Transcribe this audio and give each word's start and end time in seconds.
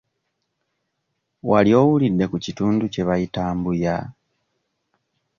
Wali 1.49 1.71
owulidde 1.81 2.25
ku 2.31 2.37
kitundu 2.45 2.85
kye 2.93 3.03
bayita 3.07 3.41
Mbuya? 3.57 3.95